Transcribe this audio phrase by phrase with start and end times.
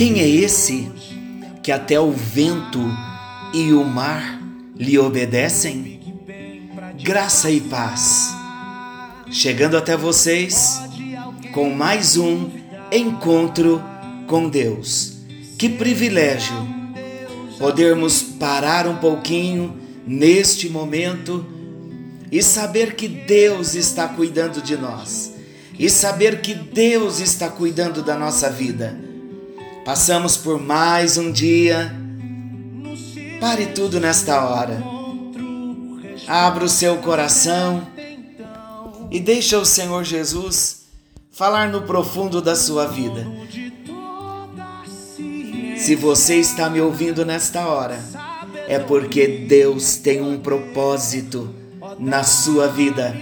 [0.00, 0.90] Quem é esse
[1.62, 2.80] que até o vento
[3.52, 4.40] e o mar
[4.74, 6.00] lhe obedecem?
[7.02, 8.30] Graça e paz.
[9.30, 10.80] Chegando até vocês
[11.52, 12.48] com mais um
[12.90, 13.82] encontro
[14.26, 15.18] com Deus.
[15.58, 16.56] Que privilégio
[17.58, 21.44] podermos parar um pouquinho neste momento
[22.32, 25.34] e saber que Deus está cuidando de nós
[25.78, 29.09] e saber que Deus está cuidando da nossa vida
[29.90, 31.92] Passamos por mais um dia.
[33.40, 34.80] Pare tudo nesta hora.
[36.28, 37.84] Abra o seu coração
[39.10, 40.82] e deixa o Senhor Jesus
[41.32, 43.26] falar no profundo da sua vida.
[45.76, 47.98] Se você está me ouvindo nesta hora,
[48.68, 51.52] é porque Deus tem um propósito
[51.98, 53.12] na sua vida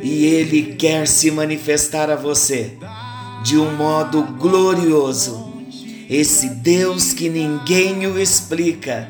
[0.00, 2.78] e Ele quer se manifestar a você
[3.42, 5.45] de um modo glorioso
[6.08, 9.08] esse Deus que ninguém o explica,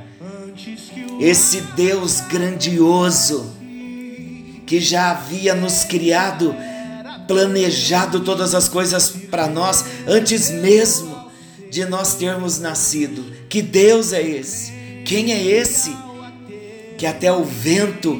[1.20, 3.54] esse Deus grandioso
[4.66, 6.54] que já havia nos criado,
[7.28, 11.30] planejado todas as coisas para nós antes mesmo
[11.70, 13.24] de nós termos nascido.
[13.48, 14.72] Que Deus é esse?
[15.04, 15.96] Quem é esse
[16.98, 18.18] que até o vento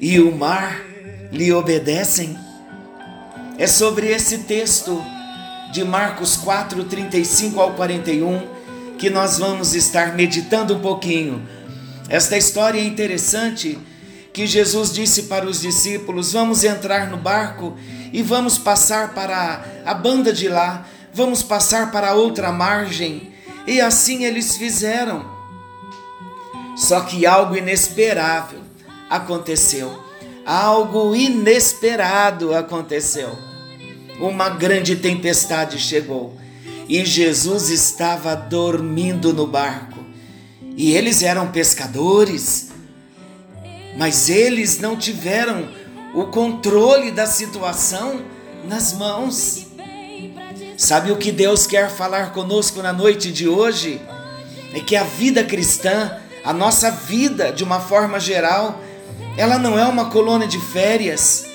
[0.00, 0.84] e o mar
[1.32, 2.36] lhe obedecem?
[3.56, 5.02] É sobre esse texto
[5.70, 8.46] de Marcos 4, 35 ao 41,
[8.98, 11.46] que nós vamos estar meditando um pouquinho.
[12.08, 13.78] Esta história é interessante
[14.32, 17.76] que Jesus disse para os discípulos: Vamos entrar no barco
[18.12, 23.32] e vamos passar para a banda de lá, vamos passar para outra margem.
[23.66, 25.36] E assim eles fizeram.
[26.76, 28.60] Só que algo inesperável
[29.10, 30.02] aconteceu.
[30.46, 33.47] Algo inesperado aconteceu
[34.20, 36.36] uma grande tempestade chegou
[36.88, 39.98] e Jesus estava dormindo no barco.
[40.76, 42.70] E eles eram pescadores,
[43.96, 45.68] mas eles não tiveram
[46.14, 48.22] o controle da situação
[48.64, 49.66] nas mãos.
[50.76, 54.00] Sabe o que Deus quer falar conosco na noite de hoje?
[54.72, 58.80] É que a vida cristã, a nossa vida de uma forma geral,
[59.36, 61.47] ela não é uma colônia de férias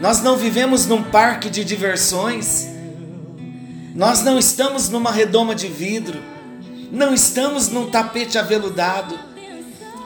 [0.00, 2.66] nós não vivemos num parque de diversões.
[3.94, 6.18] Nós não estamos numa redoma de vidro.
[6.90, 9.18] Não estamos num tapete aveludado.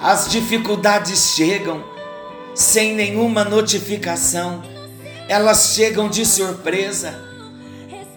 [0.02, 1.84] As dificuldades chegam
[2.56, 4.64] sem nenhuma notificação.
[5.28, 7.14] Elas chegam de surpresa.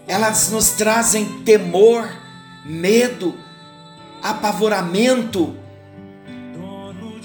[0.08, 2.10] Elas nos trazem temor,
[2.66, 3.36] medo,
[4.24, 5.56] apavoramento.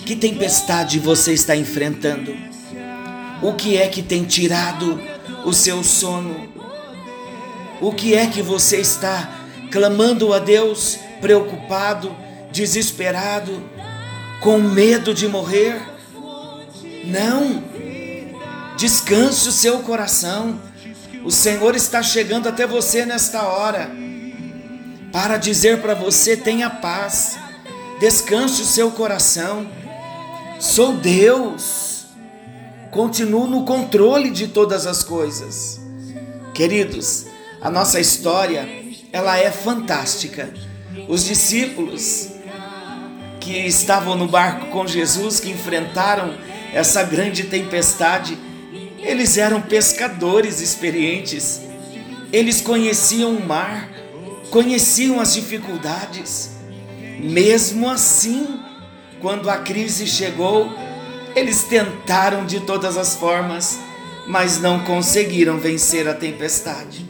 [0.05, 2.52] Que tempestade você está enfrentando?
[3.43, 5.03] O que é que tem tirado
[5.45, 6.49] o seu sono?
[7.81, 9.37] O que é que você está
[9.69, 12.15] clamando a Deus, preocupado,
[12.53, 13.61] desesperado,
[14.41, 15.83] com medo de morrer?
[17.05, 17.65] Não!
[18.77, 20.61] Descanse o seu coração.
[21.25, 23.91] O Senhor está chegando até você nesta hora
[25.11, 27.37] para dizer para você: tenha paz,
[27.99, 29.69] descanse o seu coração.
[30.61, 31.92] Sou Deus
[32.93, 35.81] continuo no controle de todas as coisas.
[36.53, 37.25] Queridos,
[37.59, 38.69] a nossa história,
[39.11, 40.53] ela é fantástica.
[41.09, 42.29] Os discípulos
[43.41, 46.35] que estavam no barco com Jesus, que enfrentaram
[46.75, 48.37] essa grande tempestade,
[48.99, 51.63] eles eram pescadores experientes.
[52.31, 53.89] Eles conheciam o mar,
[54.51, 56.51] conheciam as dificuldades.
[57.19, 58.61] Mesmo assim,
[59.19, 60.71] quando a crise chegou,
[61.35, 63.79] eles tentaram de todas as formas,
[64.27, 67.07] mas não conseguiram vencer a tempestade.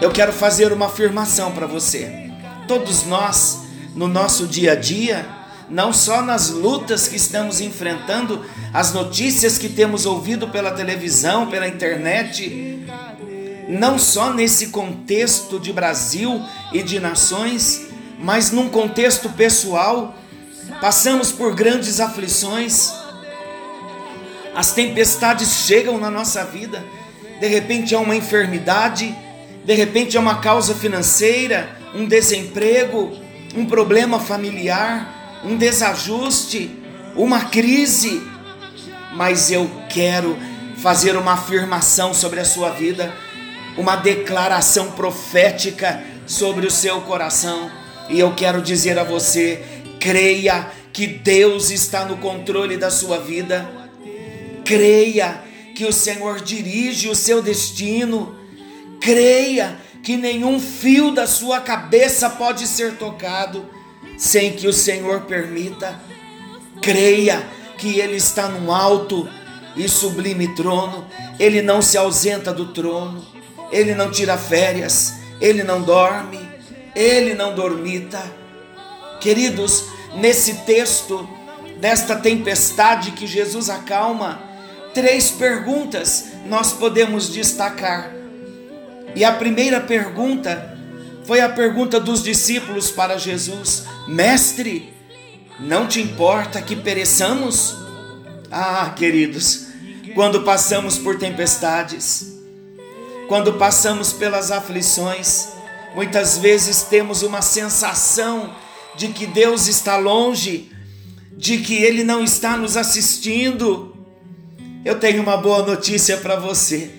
[0.00, 2.30] Eu quero fazer uma afirmação para você.
[2.68, 3.62] Todos nós,
[3.94, 5.26] no nosso dia a dia,
[5.68, 11.66] não só nas lutas que estamos enfrentando, as notícias que temos ouvido pela televisão, pela
[11.66, 12.84] internet,
[13.68, 16.42] não só nesse contexto de Brasil
[16.72, 17.88] e de nações,
[18.18, 20.14] mas num contexto pessoal
[20.80, 22.92] passamos por grandes aflições,
[24.54, 26.84] As tempestades chegam na nossa vida.
[27.38, 29.14] De repente é uma enfermidade,
[29.64, 33.12] de repente é uma causa financeira, um desemprego,
[33.54, 36.70] um problema familiar, um desajuste,
[37.14, 38.20] uma crise.
[39.14, 40.36] Mas eu quero
[40.78, 43.14] fazer uma afirmação sobre a sua vida,
[43.76, 47.70] uma declaração profética sobre o seu coração.
[48.08, 49.62] E eu quero dizer a você:
[50.00, 53.68] creia que Deus está no controle da sua vida.
[54.64, 55.42] Creia
[55.74, 58.36] que o Senhor dirige o seu destino.
[59.00, 63.66] Creia que nenhum fio da sua cabeça pode ser tocado
[64.16, 66.00] sem que o Senhor permita.
[66.82, 67.46] Creia
[67.76, 69.28] que Ele está no alto
[69.76, 71.06] e sublime trono,
[71.38, 73.24] Ele não se ausenta do trono,
[73.70, 76.40] Ele não tira férias, Ele não dorme,
[76.94, 78.37] Ele não dormita.
[79.20, 79.84] Queridos,
[80.14, 81.28] nesse texto,
[81.80, 84.40] desta tempestade que Jesus acalma,
[84.94, 88.12] três perguntas nós podemos destacar.
[89.14, 90.76] E a primeira pergunta
[91.24, 94.92] foi a pergunta dos discípulos para Jesus: Mestre,
[95.60, 97.76] não te importa que pereçamos?
[98.50, 99.66] Ah, queridos,
[100.14, 102.38] quando passamos por tempestades,
[103.28, 105.48] quando passamos pelas aflições,
[105.94, 108.54] muitas vezes temos uma sensação
[108.98, 110.70] de que Deus está longe,
[111.32, 113.96] de que Ele não está nos assistindo.
[114.84, 116.90] Eu tenho uma boa notícia para você.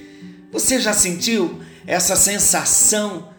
[0.51, 3.30] Você já sentiu essa sensação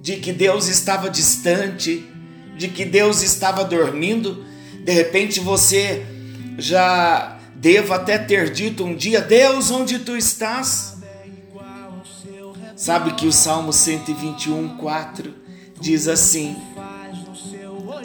[0.00, 2.06] de que Deus estava distante,
[2.56, 4.46] de que Deus estava dormindo?
[4.82, 6.06] De repente você
[6.56, 10.98] já Devo até ter dito um dia: Deus, onde tu estás?
[12.76, 15.34] Sabe que o Salmo 121, 4
[15.80, 16.54] diz assim: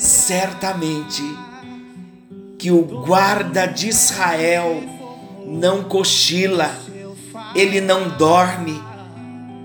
[0.01, 1.21] Certamente
[2.57, 4.81] que o guarda de Israel
[5.45, 6.75] não cochila,
[7.53, 8.81] ele não dorme,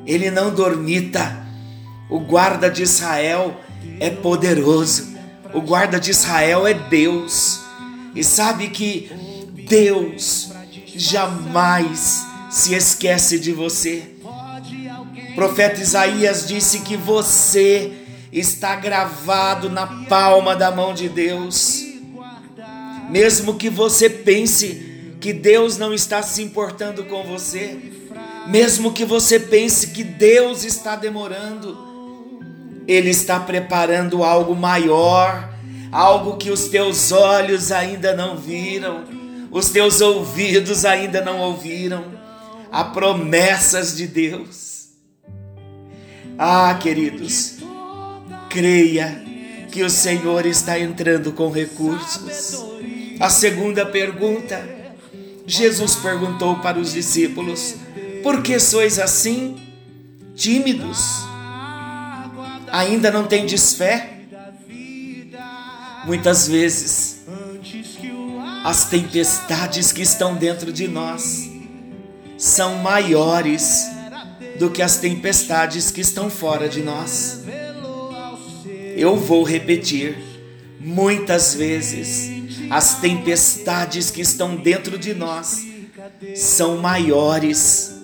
[0.07, 1.43] ele não dormita.
[2.11, 3.59] O guarda de Israel
[3.99, 5.17] é poderoso,
[5.55, 7.63] o guarda de Israel é Deus.
[8.15, 9.11] E sabe que
[9.67, 10.51] Deus
[10.95, 14.17] jamais se esquece de você.
[15.31, 18.06] O profeta Isaías disse que você
[18.39, 21.85] está gravado na palma da mão de Deus.
[23.11, 27.79] Mesmo que você pense que Deus não está se importando com você,
[28.47, 31.77] mesmo que você pense que Deus está demorando,
[32.87, 35.53] Ele está preparando algo maior,
[35.91, 39.17] algo que os teus olhos ainda não viram
[39.57, 42.05] os teus ouvidos ainda não ouviram,
[42.71, 44.89] há promessas de Deus.
[46.39, 47.56] Ah, queridos,
[48.57, 49.23] creia
[49.71, 52.65] que o Senhor está entrando com recursos.
[53.21, 54.67] A segunda pergunta,
[55.47, 57.75] Jesus perguntou para os discípulos:
[58.23, 59.61] Por que sois assim,
[60.35, 60.99] tímidos?
[62.73, 64.21] Ainda não tendes fé?
[66.07, 67.27] Muitas vezes
[68.65, 71.51] as tempestades que estão dentro de nós
[72.39, 73.87] são maiores
[74.59, 77.45] do que as tempestades que estão fora de nós.
[78.97, 80.17] Eu vou repetir,
[80.81, 82.31] muitas vezes
[82.71, 85.65] as tempestades que estão dentro de nós
[86.35, 87.95] são maiores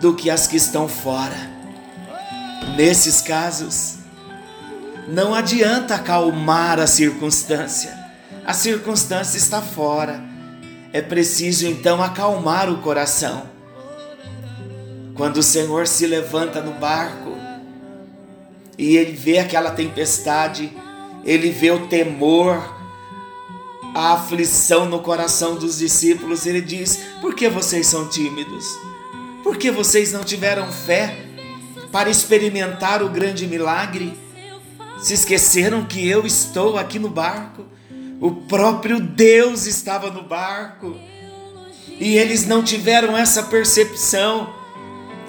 [0.00, 1.50] do que as que estão fora.
[2.76, 3.96] Nesses casos,
[5.06, 8.00] não adianta acalmar a circunstância
[8.50, 10.20] a circunstância está fora.
[10.92, 13.44] É preciso então acalmar o coração.
[15.14, 17.29] Quando o Senhor se levanta no barco
[18.80, 20.72] e ele vê aquela tempestade,
[21.22, 22.56] ele vê o temor,
[23.94, 28.64] a aflição no coração dos discípulos, ele diz: Por que vocês são tímidos?
[29.44, 31.14] Por que vocês não tiveram fé
[31.92, 34.18] para experimentar o grande milagre?
[34.98, 37.66] Se esqueceram que eu estou aqui no barco?
[38.18, 40.96] O próprio Deus estava no barco.
[41.98, 44.54] E eles não tiveram essa percepção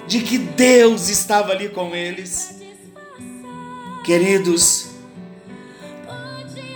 [0.08, 2.61] de que Deus estava ali com eles.
[4.04, 4.88] Queridos,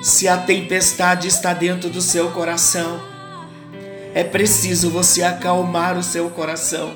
[0.04, 3.02] se a tempestade está dentro do seu coração,
[4.14, 6.96] é preciso você acalmar o seu coração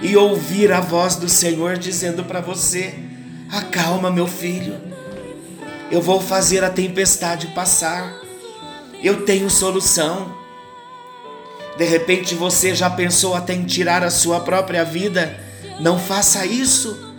[0.00, 2.94] e ouvir a voz do Senhor dizendo para você:
[3.52, 4.80] acalma, meu filho,
[5.90, 8.18] eu vou fazer a tempestade passar.
[9.02, 10.34] Eu tenho solução.
[11.76, 15.38] De repente você já pensou até em tirar a sua própria vida.
[15.80, 17.09] Não faça isso.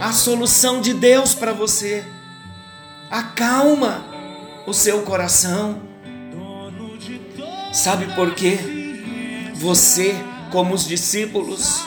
[0.00, 2.04] A solução de Deus para você.
[3.10, 4.04] Acalma
[4.64, 5.80] o seu coração.
[7.72, 8.58] Sabe por quê?
[9.54, 10.14] Você,
[10.52, 11.84] como os discípulos,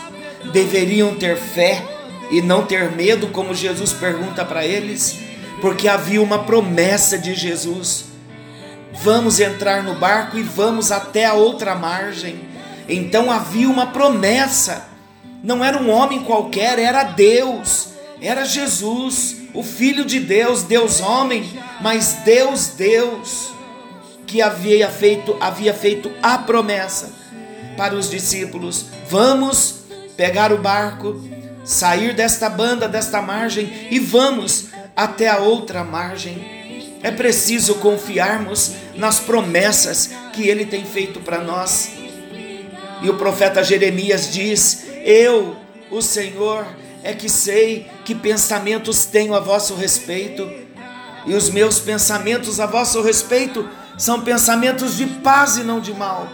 [0.51, 1.83] deveriam ter fé
[2.29, 5.17] e não ter medo, como Jesus pergunta para eles,
[5.61, 8.05] porque havia uma promessa de Jesus.
[8.93, 12.41] Vamos entrar no barco e vamos até a outra margem.
[12.89, 14.89] Então havia uma promessa.
[15.41, 17.90] Não era um homem qualquer, era Deus,
[18.21, 21.43] era Jesus, o Filho de Deus, Deus homem,
[21.81, 23.51] mas Deus Deus,
[24.27, 27.11] que havia feito, havia feito a promessa
[27.75, 29.81] para os discípulos: vamos
[30.15, 31.19] pegar o barco,
[31.65, 36.61] sair desta banda, desta margem e vamos até a outra margem.
[37.03, 41.89] É preciso confiarmos nas promessas que ele tem feito para nós.
[43.01, 45.55] E o profeta Jeremias diz: Eu,
[45.89, 46.67] o Senhor,
[47.03, 50.49] é que sei que pensamentos tenho a vosso respeito,
[51.25, 53.67] e os meus pensamentos a vosso respeito
[53.97, 56.27] são pensamentos de paz e não de mal,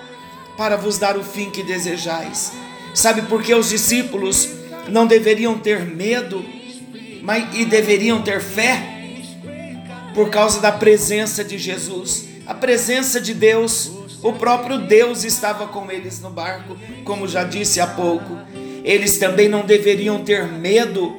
[0.58, 2.52] para vos dar o fim que desejais.
[2.94, 4.50] Sabe por que os discípulos
[4.88, 6.44] não deveriam ter medo
[7.22, 8.96] mas, e deveriam ter fé?
[10.14, 13.92] Por causa da presença de Jesus, a presença de Deus,
[14.24, 18.38] o próprio Deus estava com eles no barco, como já disse há pouco.
[18.88, 21.14] Eles também não deveriam ter medo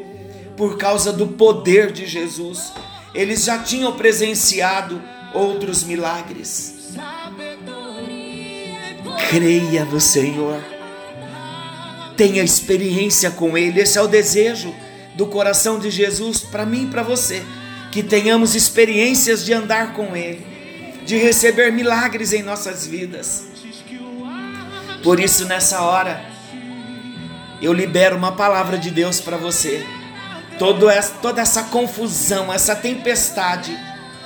[0.57, 2.73] por causa do poder de Jesus.
[3.15, 5.03] Eles já tinham presenciado
[5.35, 6.95] outros milagres.
[9.29, 10.65] Creia no Senhor.
[12.17, 13.83] Tenha experiência com Ele.
[13.83, 14.75] Esse é o desejo
[15.15, 17.43] do coração de Jesus para mim e para você.
[17.93, 20.43] Que tenhamos experiências de andar com Ele,
[21.05, 23.45] de receber milagres em nossas vidas.
[25.03, 26.38] Por isso, nessa hora,
[27.61, 29.85] eu libero uma palavra de Deus para você.
[30.59, 33.77] Todo essa, toda essa confusão, essa tempestade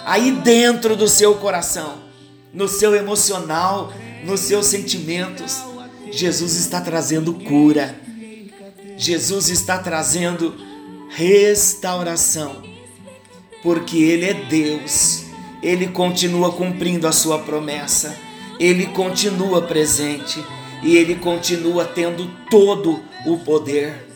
[0.05, 2.03] aí dentro do seu coração,
[2.53, 3.93] no seu emocional,
[4.25, 5.63] nos seus sentimentos,
[6.11, 7.95] Jesus está trazendo cura.
[8.97, 10.55] Jesus está trazendo
[11.09, 12.63] restauração.
[13.63, 15.25] Porque Ele é Deus.
[15.63, 18.17] Ele continua cumprindo a sua promessa.
[18.61, 20.45] Ele continua presente.
[20.83, 24.09] E Ele continua tendo todo o poder.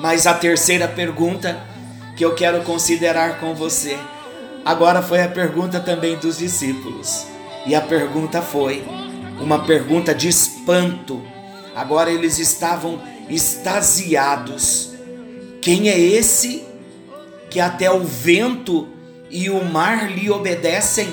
[0.00, 1.58] Mas a terceira pergunta
[2.16, 3.98] que eu quero considerar com você,
[4.64, 7.26] agora foi a pergunta também dos discípulos.
[7.66, 8.84] E a pergunta foi
[9.40, 11.22] uma pergunta de espanto.
[11.74, 14.92] Agora eles estavam extasiados.
[15.60, 16.64] Quem é esse
[17.50, 18.88] que até o vento
[19.30, 21.08] e o mar lhe obedecem?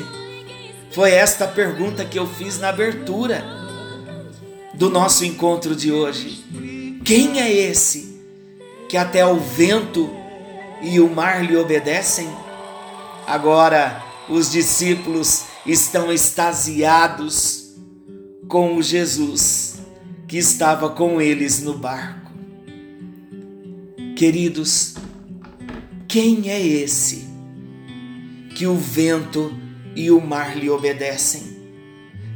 [0.91, 3.43] Foi esta pergunta que eu fiz na abertura
[4.73, 6.43] do nosso encontro de hoje.
[7.15, 8.17] Quem é esse
[8.89, 10.09] que até o vento
[10.81, 12.27] e o mar lhe obedecem?
[13.27, 17.75] Agora os discípulos estão extasiados
[18.47, 19.75] com o Jesus
[20.27, 22.31] que estava com eles no barco.
[24.15, 24.95] Queridos,
[26.07, 27.27] quem é esse
[28.55, 29.53] que o vento
[29.95, 31.43] e o mar lhe obedecem?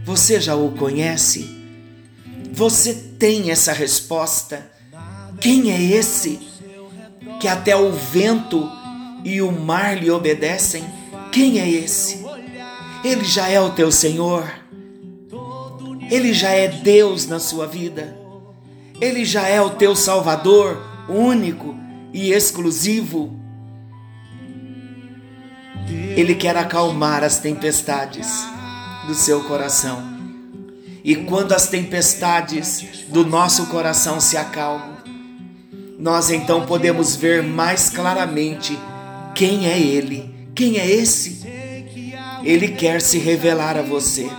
[0.05, 1.49] Você já o conhece?
[2.53, 4.71] Você tem essa resposta?
[5.39, 6.39] Quem é esse
[7.39, 8.69] que até o vento
[9.23, 10.83] e o mar lhe obedecem?
[11.31, 12.25] Quem é esse?
[13.03, 14.51] Ele já é o teu Senhor.
[16.09, 18.17] Ele já é Deus na sua vida.
[18.99, 21.75] Ele já é o teu Salvador único
[22.13, 23.37] e exclusivo.
[26.15, 28.27] Ele quer acalmar as tempestades
[29.05, 30.16] do seu coração.
[31.07, 34.97] E quando as tempestades do nosso coração se acalmam,
[35.97, 38.77] nós então podemos ver mais claramente
[39.33, 41.47] quem é Ele, quem é esse.
[42.43, 44.29] Ele quer se revelar a você.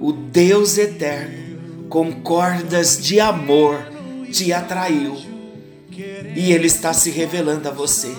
[0.00, 3.78] O Deus eterno, com cordas de amor,
[4.32, 5.16] te atraiu
[6.34, 8.12] e Ele está se revelando a você.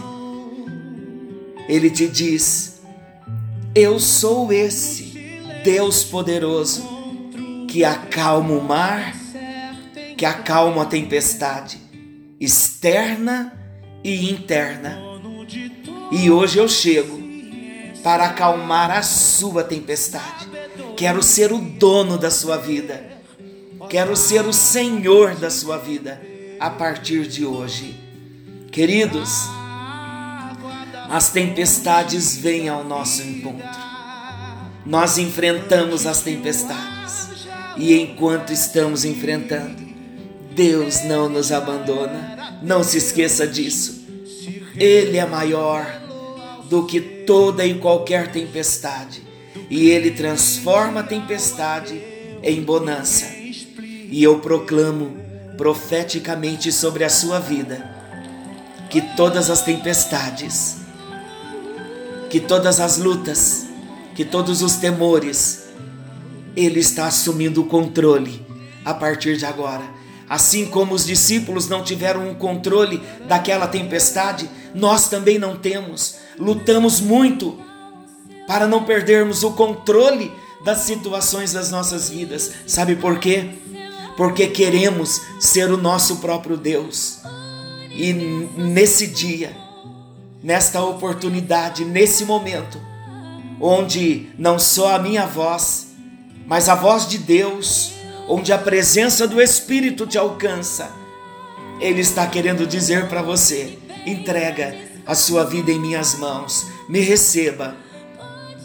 [1.67, 2.79] Ele te diz:
[3.75, 6.96] Eu sou esse Deus poderoso
[7.68, 9.14] que acalma o mar,
[10.18, 11.88] que acalma a tempestade
[12.40, 13.54] externa
[14.04, 15.00] e interna.
[16.12, 17.22] E hoje eu chego
[18.04, 20.48] para acalmar a sua tempestade.
[20.96, 23.18] Quero ser o dono da sua vida.
[23.90, 26.22] Quero ser o Senhor da sua vida
[26.60, 28.00] a partir de hoje.
[28.72, 29.30] Queridos,
[31.10, 33.68] as tempestades vêm ao nosso encontro.
[34.86, 36.97] Nós enfrentamos as tempestades.
[37.77, 39.88] E enquanto estamos enfrentando,
[40.51, 42.60] Deus não nos abandona.
[42.63, 44.05] Não se esqueça disso.
[44.75, 45.86] Ele é maior
[46.69, 49.22] do que toda e qualquer tempestade.
[49.69, 52.01] E ele transforma a tempestade
[52.41, 53.25] em bonança.
[53.36, 55.17] E eu proclamo
[55.57, 57.96] profeticamente sobre a sua vida
[58.89, 60.77] que todas as tempestades,
[62.29, 63.67] que todas as lutas,
[64.15, 65.67] que todos os temores,
[66.58, 68.46] Ele está assumindo o controle
[68.84, 69.84] a partir de agora.
[70.28, 76.16] Assim como os discípulos não tiveram um controle daquela tempestade, nós também não temos.
[76.38, 77.58] Lutamos muito
[78.48, 80.32] para não perdermos o controle
[80.66, 82.52] das situações das nossas vidas.
[82.66, 83.52] Sabe por quê?
[84.18, 87.20] Porque queremos ser o nosso próprio Deus.
[87.92, 89.56] E nesse dia,
[90.44, 92.82] nesta oportunidade, nesse momento,
[93.62, 95.87] onde não só a minha voz,
[96.48, 97.92] mas a voz de Deus,
[98.27, 100.89] onde a presença do Espírito te alcança,
[101.80, 104.75] Ele está querendo dizer para você: entrega
[105.06, 107.75] a sua vida em minhas mãos, me receba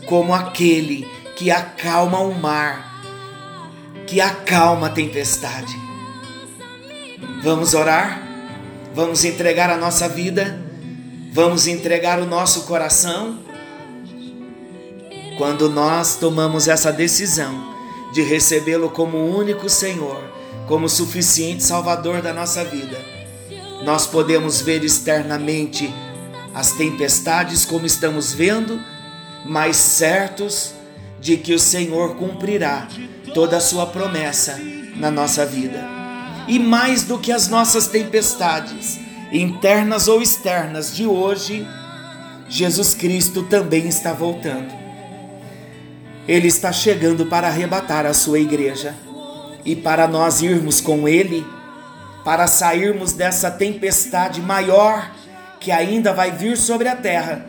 [0.06, 3.02] como aquele que acalma o mar,
[4.06, 5.76] que acalma a tempestade.
[7.42, 8.22] Vamos orar?
[8.94, 10.62] Vamos entregar a nossa vida?
[11.32, 13.38] Vamos entregar o nosso coração?
[15.42, 17.74] Quando nós tomamos essa decisão
[18.12, 20.22] de recebê-lo como único Senhor,
[20.68, 22.96] como suficiente Salvador da nossa vida,
[23.84, 25.92] nós podemos ver externamente
[26.54, 28.80] as tempestades como estamos vendo,
[29.44, 30.74] mas certos
[31.20, 32.86] de que o Senhor cumprirá
[33.34, 34.60] toda a sua promessa
[34.94, 35.84] na nossa vida.
[36.46, 39.00] E mais do que as nossas tempestades,
[39.32, 41.66] internas ou externas de hoje,
[42.48, 44.81] Jesus Cristo também está voltando.
[46.26, 48.94] Ele está chegando para arrebatar a sua igreja
[49.64, 51.46] e para nós irmos com Ele,
[52.24, 55.10] para sairmos dessa tempestade maior
[55.58, 57.46] que ainda vai vir sobre a terra,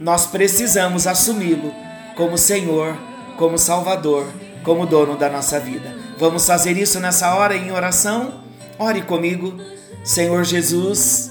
[0.00, 1.72] nós precisamos assumi-lo
[2.16, 2.96] como Senhor,
[3.36, 4.26] como Salvador,
[4.62, 5.94] como dono da nossa vida.
[6.18, 8.42] Vamos fazer isso nessa hora em oração?
[8.78, 9.58] Ore comigo,
[10.02, 11.30] Senhor Jesus.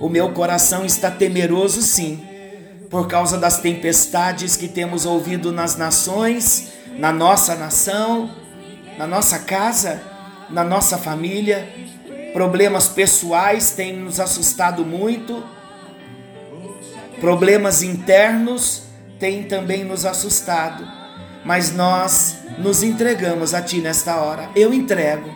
[0.00, 2.22] O meu coração está temeroso, sim,
[2.90, 8.30] por causa das tempestades que temos ouvido nas nações, na nossa nação,
[8.96, 10.02] na nossa casa,
[10.50, 11.68] na nossa família.
[12.32, 15.42] Problemas pessoais têm nos assustado muito.
[17.20, 18.84] Problemas internos
[19.18, 20.98] têm também nos assustado
[21.48, 24.50] mas nós nos entregamos a Ti nesta hora.
[24.54, 25.30] Eu entrego,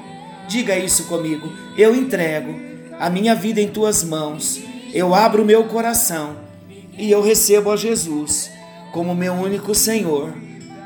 [0.47, 1.51] diga isso comigo.
[1.75, 2.55] Eu entrego
[3.01, 4.61] a minha vida em Tuas mãos.
[4.93, 6.37] Eu abro o meu coração
[6.97, 8.51] e eu recebo a Jesus
[8.93, 10.35] como meu único Senhor,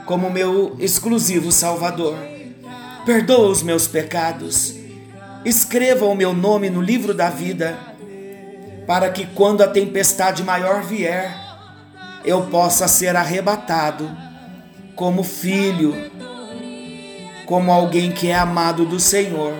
[0.05, 2.17] como meu exclusivo Salvador.
[3.05, 4.75] Perdoa os meus pecados.
[5.45, 7.77] Escreva o meu nome no livro da vida,
[8.87, 11.37] para que quando a tempestade maior vier,
[12.25, 14.09] eu possa ser arrebatado
[14.95, 16.11] como filho,
[17.47, 19.53] como alguém que é amado do Senhor,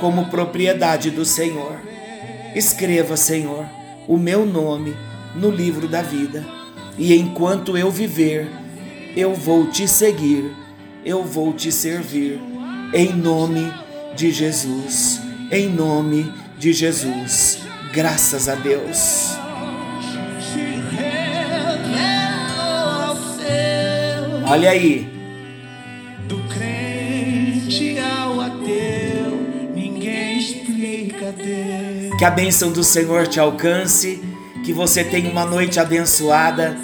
[0.00, 1.78] como propriedade do Senhor.
[2.54, 3.66] Escreva, Senhor,
[4.06, 4.96] o meu nome
[5.38, 6.44] no livro da vida,
[6.98, 8.50] e enquanto eu viver,
[9.16, 10.52] eu vou te seguir,
[11.04, 12.40] eu vou te servir,
[12.92, 13.72] em nome
[14.16, 15.20] de Jesus,
[15.50, 17.60] em nome de Jesus.
[17.92, 19.36] Graças a Deus.
[24.50, 25.06] Olha aí.
[26.26, 32.16] Do crente ao ateu, ninguém explica Deus.
[32.18, 34.22] Que a bênção do Senhor te alcance,
[34.68, 36.76] que você tenha uma noite abençoada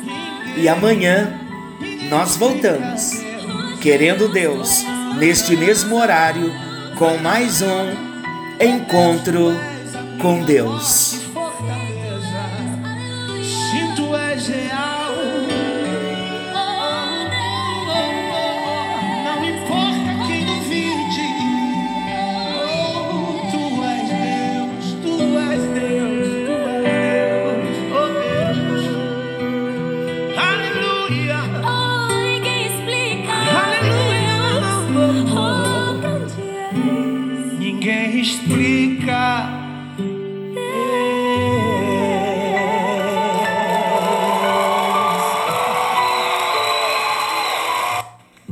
[0.57, 1.39] e amanhã
[2.09, 3.11] nós voltamos,
[3.83, 4.83] querendo Deus,
[5.19, 6.51] neste mesmo horário,
[6.97, 7.95] com mais um
[8.59, 9.55] encontro
[10.19, 11.21] com Deus.
[13.43, 14.13] Se tu
[14.51, 15.04] real.